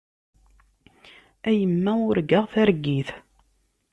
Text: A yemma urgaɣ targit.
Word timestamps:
A 1.47 1.49
yemma 1.59 1.93
urgaɣ 2.07 2.45
targit. 2.53 3.09